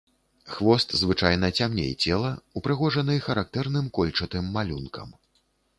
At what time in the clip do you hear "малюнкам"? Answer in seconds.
4.59-5.19